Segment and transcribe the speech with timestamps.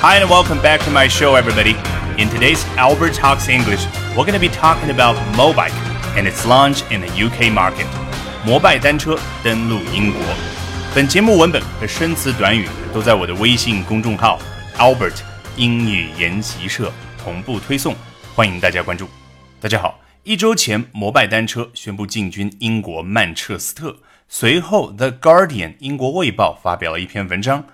[0.00, 1.76] Hi and welcome back to my show, everybody.
[2.18, 5.72] In today's Albert Talks English, we're going to be talking about Mobike
[6.16, 7.86] and its launch in the UK market.
[8.44, 10.20] 摩拜单车登陆英国。
[10.94, 14.38] 本节目文本和生词短语都在我的微信公众号
[14.76, 15.20] Albert
[15.56, 16.92] 英语研习社
[17.22, 17.94] 同步推送，
[18.34, 19.08] 欢迎大家关注。
[19.60, 23.96] 大家好，一周前，摩拜单车宣布进军英国曼彻斯特。
[24.28, 27.64] 随后，《The Guardian》英国卫报发表了一篇文章，《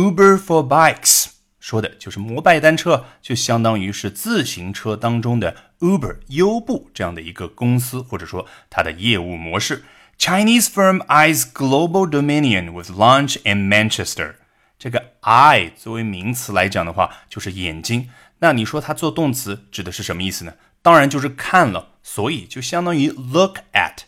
[0.00, 1.24] Uber for Bikes》。
[1.63, 9.85] 说的就是摩拜单车，就相当于是自行车当中的 Uber 优步这样的一个公司，或者说它的业务模式。
[10.19, 14.33] Chinese firm eyes global dominion with launch in Manchester。
[14.77, 18.09] 这个 eye 作为名词来讲的话，就是眼睛。
[18.39, 20.55] 那你说它做动词指的是什么意思呢？
[20.81, 23.99] 当然就是看了，所以就相当于 look at。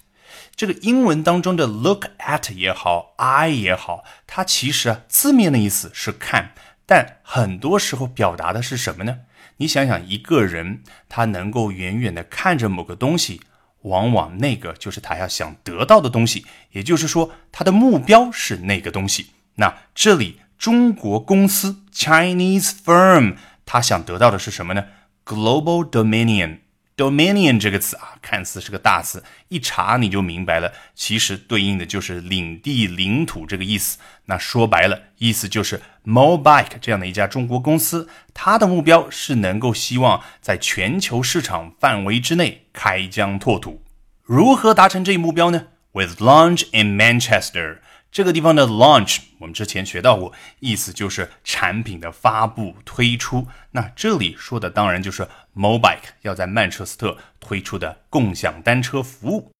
[0.57, 6.51] 这个英文当中的 look at 也好，eye 也好，它其实字面的意思是看。
[6.85, 9.19] 但很多时候表达的是什么呢？
[9.57, 13.41] 你想想，一个人他能够远远的看着某个东西，
[13.83, 19.27] 往往那个就是他要想得到的东西，也就是说，他的目标是那个东西。
[19.55, 24.85] 那这里中国公司 Chinese firm，他想得到的是什么呢
[25.25, 26.59] ？Global Dominion。
[26.97, 33.97] Dominion 这个词啊，看似是个大词，一查你就明白了，其实对应的就是领地、领土这个意思。
[34.27, 43.83] 那说白了，意思就是 Mobike 这样的一家中国公司，它的目标是能够希望在全球市场范围之内开疆拓土。
[44.23, 47.79] 如何达成这一目标呢？With launch in Manchester。
[48.14, 53.46] 这个地方的 launch，我们之前学到过，意思就是产品的发布、推出。
[53.70, 59.52] 那这里说的当然就是 Mobike 要在曼彻斯特推出的共享单车服务。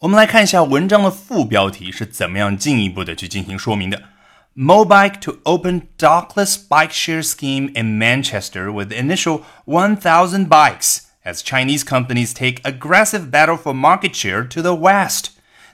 [0.00, 4.02] 我们来看一下文章的副标题是怎么样进一步的去进行说明的。
[4.56, 12.32] Mobike to open dockless bike share scheme in Manchester with initial 1,000 bikes as Chinese companies
[12.34, 15.30] take aggressive battle for market share to the west.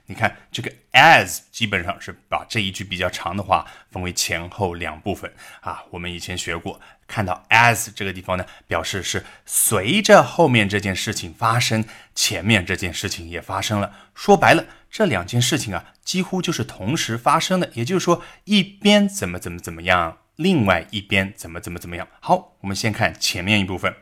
[0.07, 5.83] 你看这个 as 基本上是把这一句比较长的话分为前后两部分啊。
[5.89, 11.83] 我们以前学过，看到 as 这个地方呢，表示是随着后面这件事情发生，
[12.13, 13.93] 前面这件事情也发生了。
[14.13, 17.71] 说白了，这两件事情啊，几乎就是同时发生的。
[17.73, 22.07] 也就是说，一边怎么怎么怎么样，另外一边怎么怎么怎么样。
[22.19, 23.95] 好，我们先看前面一部分，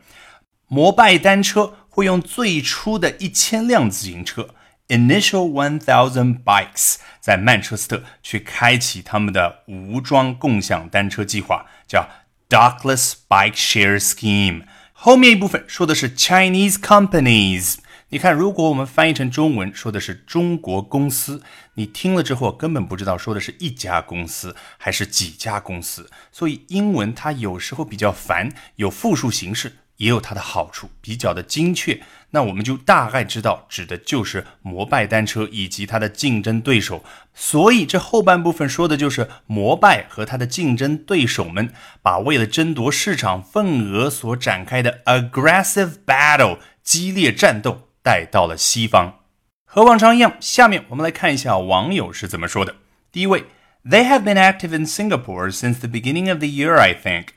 [0.66, 4.54] 摩拜单车会用最初的一千辆自行车。
[4.88, 12.06] Initial one thousand bikes 在曼彻斯特去开启他们的无桩共享单车计划，叫
[12.50, 14.64] Dockless Bike Share Scheme。
[14.92, 17.76] 后面一部分说的是 Chinese companies。
[18.10, 21.42] 你看，如果我们翻译成中文，说的是中国公司，
[21.74, 26.10] 你听了之后根本不知道说的是一家公司还是几家公司。
[26.30, 29.78] 所以英文它有时候比较烦，有复数形式。
[29.96, 32.00] 也有它的好处，比较的精确。
[32.30, 37.04] 那我们就大概知道，指的就是摩拜单车以及它的竞争对手。
[37.32, 41.72] 所以这后半部分说的就是摩拜和它的竞争对手们，
[42.02, 49.20] 把为了争夺市场份额所展开的 aggressive battle 激烈战斗带到了西方。
[49.64, 52.76] 和往常一样，下面我们来看一下网友是怎么说的。
[53.12, 53.44] 第一位
[53.84, 57.28] ，They have been active in Singapore since the beginning of the year, I think.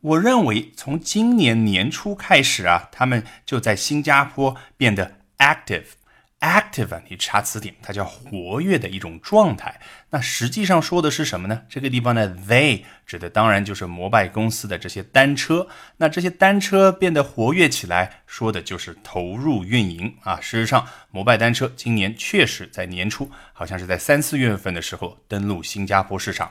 [0.00, 5.84] 我认为从今年年初开始啊，他们就在新加坡变得 active。
[6.40, 9.78] active 啊，你查词典，它叫活跃的一种状态。
[10.08, 11.64] 那实际上说的是什么呢？
[11.68, 15.68] 这个地方的 they 指的当然就是摩拜公司的这些单车。
[15.98, 20.40] 那这些单车变得活跃起来，说的就是投入运营啊。
[20.40, 26.50] 事实上，摩拜单车今年确实在年初，好像是在三四月份的时候登陆新加坡市场。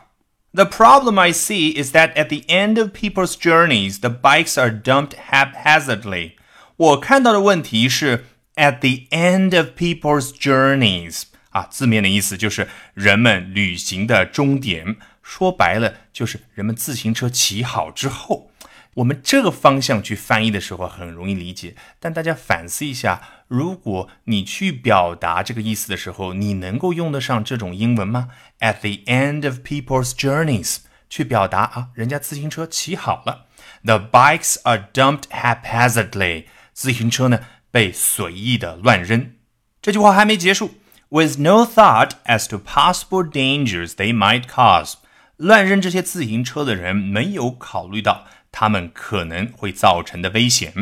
[0.52, 4.70] The problem I see is that at the end of people's journeys, the bikes are
[4.70, 6.34] dumped haphazardly.
[6.76, 8.24] 我看到的问题是
[8.54, 14.96] at the end of people's journeys 啊，字面的意思就是人们旅行的终点。
[15.22, 18.50] 说白了，就是人们自行车骑好之后。
[18.95, 33.45] 我们这个方向去翻译的时候很容易理解，但大家反思一下，如果你去表达这个意思的时候，你能够用得上这种英文吗？At the end of people's journeys，去表达啊，人家自行车骑好了。
[33.83, 37.39] The bikes are dumped haphazardly，自行车呢
[37.71, 39.33] 被随意的乱扔。
[39.81, 40.75] 这句话还没结束
[41.09, 44.95] ，With no thought as to possible dangers they might cause，
[45.37, 48.25] 乱扔这些自行车的人没有考虑到。
[48.51, 50.73] 他们可能会造成的危险。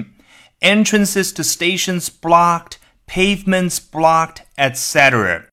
[0.62, 5.46] Entrances to stations blocked, pavements blocked, etc.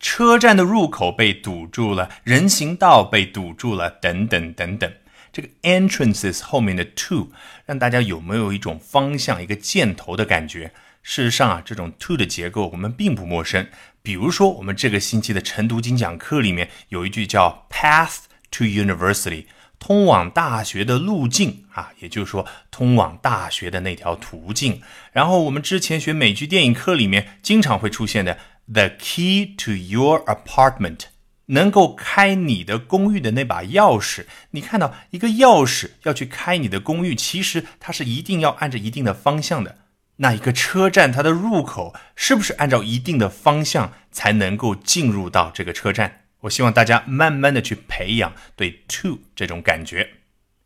[0.00, 4.92] 车站的入口被堵住了，人行道被堵住了，等等等等。
[5.32, 7.30] 这个 entrances 后面的 to，
[7.66, 10.72] 让大家有没有一种方向、一个箭头的感觉？
[11.02, 13.68] 事实上啊，这种 to 的结构我们并不陌生。
[14.02, 18.20] 比如说，我们这个星期的晨读精讲课里面有一句叫 path
[18.50, 19.44] to university，
[19.78, 24.82] 通往大学的路径啊，也就是说通往大学的那条途径。
[25.12, 31.02] 然后我们之前学美剧电影课里面经常会出现的 the key to your apartment，
[31.46, 34.26] 能够开你的公寓的那把钥匙。
[34.50, 39.78] 你看到一个钥匙要去开你的公寓，其实它是一定要按着一定的方向的。
[40.16, 46.24] 那一个车站，它的入口是不是按照一定的方向才能够进入到这个车站？
[46.41, 50.09] 我希望大家慢慢的去培养对 to 这种感觉。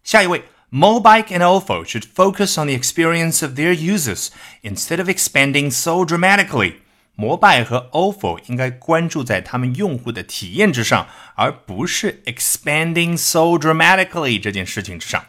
[0.03, 4.29] 下一位，Mobike and Ofo should focus on the experience of their users
[4.63, 6.75] instead of expanding so dramatically。
[7.15, 15.25] 摩拜和 Ofo 应该关注在他们用户的体验之上，而不是 expanding so dramatically 这件事情之上。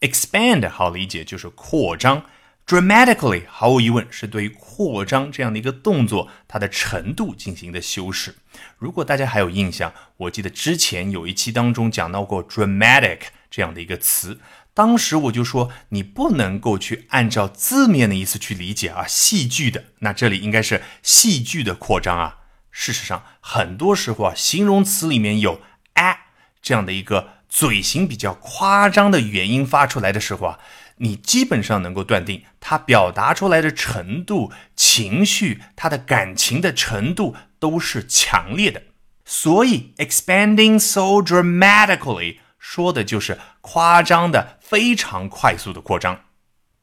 [0.00, 2.24] expand 好理解就是扩张。
[2.67, 8.35] Dramatically，毫无疑问是对于扩张这样的一个动作，它的程度进行的修饰。
[8.77, 13.19] 如果大家还有印象，我记得之前有一期当中讲到过 dramatic
[13.49, 14.41] 这样的一个词，
[14.73, 22.39] 当时我就说你不能够去按照字面的意思去理解啊，戏剧的，那这里应该是戏剧的扩张啊。
[22.69, 25.61] 事实上，很多时候啊，形容词里面有
[25.93, 26.17] a
[26.61, 30.59] 这样的一个嘴型比较夸张的元音发出来的时候啊。
[30.97, 38.83] 你基本上能够断定，他表达出来的程度、情绪、他的感情的程度都是强烈的。
[39.25, 46.21] 所以，expanding so dramatically 说的就是夸张的、非常快速的扩张。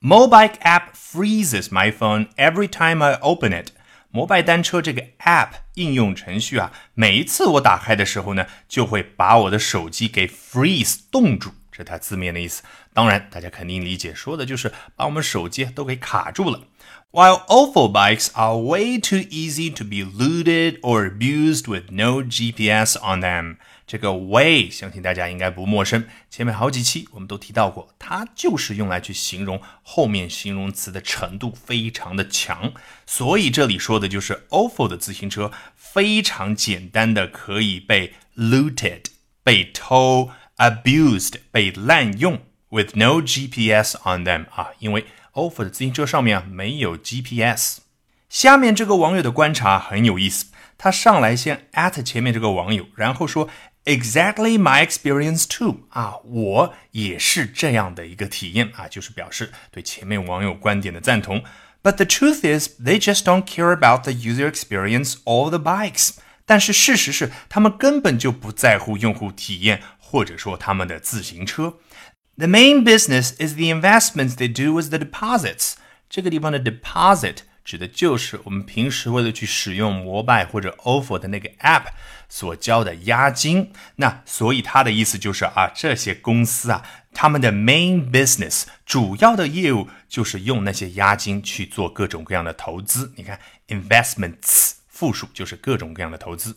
[0.00, 3.69] Mobike app freezes my phone every time I open it。
[4.11, 11.52] 摩拜单车这个 app 应用程序啊，每一次我打开的时候呢，就会把我的手机给 freeze 冻住。
[11.76, 12.62] 这它字面的意思，
[12.93, 16.61] 当然大家肯定理解，说的就是把我们手机都给卡住了。
[17.11, 23.21] While awful bikes are way too easy to be looted or abused with no GPS on
[23.21, 23.56] them，
[23.87, 32.73] 这个 way 相信大家应该不陌生，前面好几期我们都提到过，它就是用来去形容后面形容词的程度非常的强，
[33.06, 39.05] 所以这里说的就是 awful 的自行车非常简单的可以被 looted
[39.43, 40.31] 被偷。
[40.56, 42.41] Abused 被滥用
[42.71, 47.79] ，with no GPS on them 啊，因为 offer 的自行车上面啊没有 GPS。
[48.29, 50.47] 下面这个网友的观察很有意思，
[50.77, 53.49] 他上来先 at 前面这个网友，然后说
[53.85, 61.45] exactly my experience too 啊，我也是这样的一个体验啊，就是表示对前面网友观点的赞同。
[61.83, 66.12] But the truth is, they just don't care about the user experience or the bikes.
[66.47, 69.83] 但是事实是，他们根本就不在乎用户体验
[70.14, 71.75] 或者说他们的自行车。
[72.37, 75.75] The main business is the investments they do with the deposits。
[76.08, 81.87] 这个地方的 deposit 指的就是我们平时为了去使用摩拜或者 ofo 的那个 app
[82.28, 83.72] 所交的押金。
[83.96, 93.12] 那所以它的意思就是啊，这些公司啊，他们的 main business 主要的业务就是用那些押金去做各种各样的投资。
[93.16, 96.56] 你看 investments 复数就是各种各样的投资。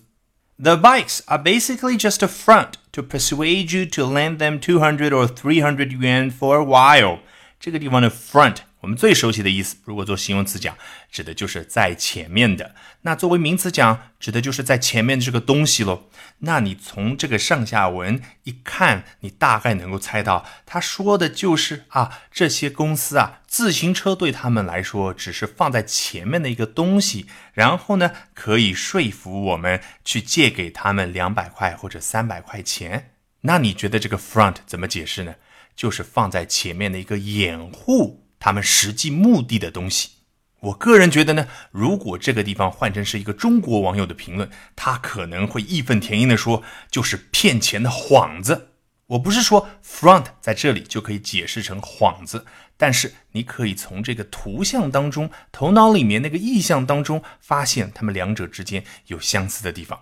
[0.59, 5.27] The bikes are basically just a front to persuade you to lend them 200 or
[5.27, 7.21] 300 yuan for a while.
[7.59, 10.78] 这个地方的 front 我们最熟悉的意思，如果做形容词讲，
[11.12, 16.10] 指的就是在前面的；那作为名词讲，指的就是在前面的这个东西喽。
[16.40, 33.12] 那你从这个上下文一看，你大概能够猜到，他说的就是啊，这些公司啊，自行车对他们来说只是放在前面的一个东西，然后呢，可以说服我们去借给他们两百块或者三百块钱。
[33.42, 35.36] 那你觉得这个 front 怎么解释呢？
[35.76, 38.27] 就是放在前面的一个掩护。
[38.40, 40.10] 他们实际目的的东西，
[40.60, 48.70] 我个人觉得呢，如果这个地方换成是一个中国网友的评论，他可能会义愤填膺地说，就是骗钱的幌子。
[49.08, 60.02] 我不是说 front 在这里就可以解释成幌子，但是你可以从这个图像当中，头脑里面那个意象当中，发现他们两者之间有相似的地方。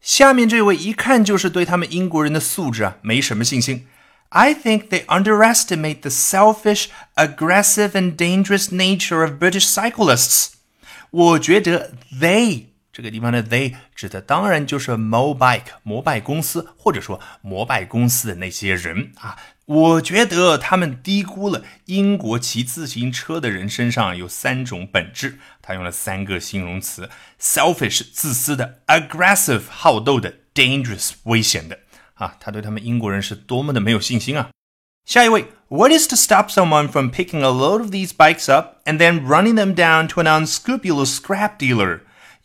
[0.00, 3.86] 下面这位一看就是对他们英国人的素质啊没什么信心。
[4.36, 10.54] I think they underestimate the selfish, aggressive, and dangerous nature of British cyclists.
[11.10, 19.36] 我觉得 they 这个地方的 they 指的当然就是 Mobike 摩拜公司，或者说摩拜公司的那些人啊。
[19.66, 25.38] 我觉得他们低估了英国骑自行车的人身上有三种本质。
[25.62, 27.08] 他用了三个形容词
[27.40, 31.78] ：selfish 自私的，aggressive 好斗的，dangerous 危险的。
[32.14, 34.50] 啊，他对他们英国人是多么的没有信心啊！
[35.04, 39.54] 下一位，What is to stop someone from picking a load of these bikes up and then running
[39.54, 42.00] them down to an unscrupulous scrap dealer？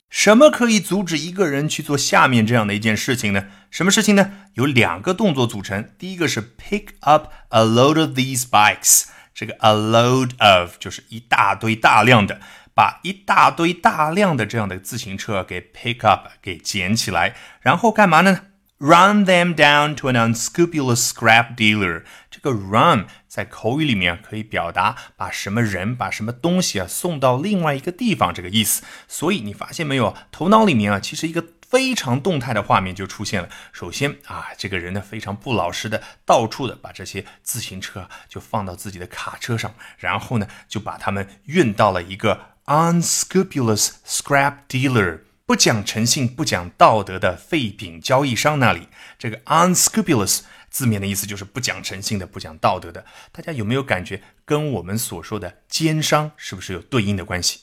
[0.09, 3.45] 什么可以阻止一个人去做下面这样的一件事情呢？
[3.69, 4.31] 什么事情呢？
[4.55, 5.87] 有两个动作组成。
[5.99, 9.03] 第一个是 pick up a load of these bikes，
[9.35, 12.41] 这个 a load of 就是一大堆大量的，
[12.73, 18.41] 把一大堆大量的这样的自行车给 pick up 给捡起来，然后干嘛呢
[18.79, 22.03] ？Run them down to an unscrupulous scrap dealer。
[22.31, 28.81] 这个 run 在口语里面可以表达把什么人、把什么东西啊送到另外一个地方这个意思。
[29.07, 33.49] 所以你发现没有，头脑里面啊，其实一个非常动态的画面就出现了。
[33.73, 45.19] 首先啊，这个人呢非常不老实的，到处的把这些自行车就放到自己的卡车上，然后呢就把它们运到了一个 unscrupulous scrap dealer。
[45.49, 48.87] 不讲诚信、不讲道德的废品交易商那里，
[49.17, 53.03] 这个 unscrupulous 字面的意思就是不讲诚信的、不讲道德的。
[53.31, 57.61] 大家有没有感觉跟我们所说的奸商是不是有对应的关系？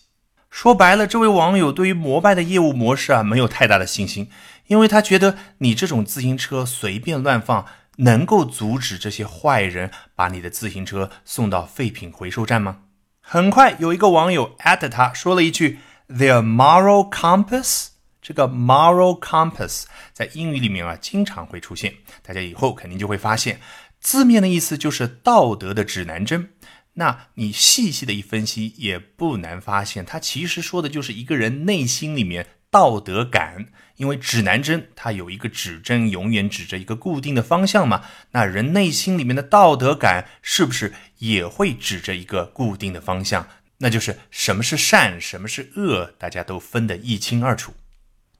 [0.50, 4.28] 说白了，这位网友对于摩拜的业务模式啊没有太大的信心，
[4.66, 7.66] 因为他觉得你这种自行车随便乱放，
[7.98, 12.78] 能够阻止这些坏人把你的自行车送到废品回收站吗？
[13.20, 15.78] 很快有一个网友艾特他说了一句。
[16.08, 17.88] Their moral compass，
[18.22, 23.60] 这个 moral compass 在英语里面啊经常会出现，大家以后肯定就会发现，
[24.00, 26.50] 字面的意思就是道德的指南针。
[26.94, 33.66] 那你细细的一分析，也不难发现，它其实说的就是一个人内心里面道德感。
[33.96, 38.04] 因为指南针它有一个指针，永远指着一个固定的方向嘛。
[38.30, 43.48] 那人内心里面的道德感是不是也会指着一个固定的方向？
[43.78, 47.74] 那就是什么是善，什么是恶，大家都分得一清二楚。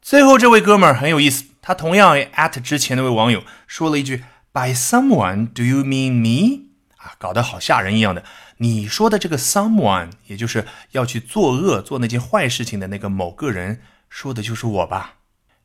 [0.01, 6.67] 最后这位哥们儿很有意思，他同样 at 之前那位网友说了一句：“By someone, do you mean me？”
[6.97, 8.25] 啊，搞得好吓人一样的。
[8.59, 15.17] 你说的这个 someone，也就是要去作恶、做那件坏事情的那个某个人，说的就是我吧？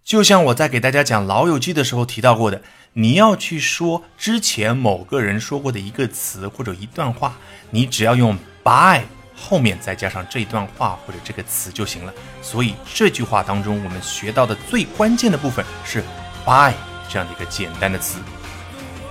[0.03, 2.63] 就像我在给大家讲《老友记》的时候提到过的，
[2.93, 7.37] 你要去说之前某个人说过的一个词或者一段话，
[7.69, 9.03] 你只要用 by。
[9.41, 12.13] 后面再加上这一段话或者这个词就行了。
[12.41, 16.01] 所以这句话当中，我们学到的最关键的部分是
[16.45, 16.71] by
[17.09, 18.19] 这样的一个简单的词。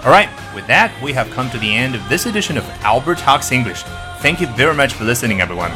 [0.03, 3.19] All right, with that, we have come to the end of this edition of Albert
[3.19, 3.83] Talks English.
[4.23, 5.73] Thank you very much for listening, everyone.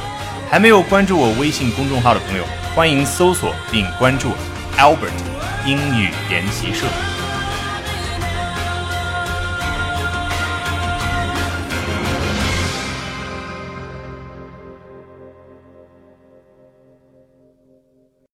[0.51, 2.45] 还没有关注我微信公众号的朋友，
[2.75, 4.31] 欢迎搜索并关注
[4.79, 5.13] Albert
[5.67, 6.87] 英语研习社。